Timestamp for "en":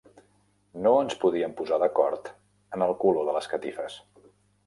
2.77-2.85